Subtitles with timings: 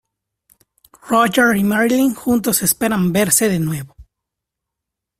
[1.11, 3.95] Roger y Marilyn juntos esperan verse de nuevo.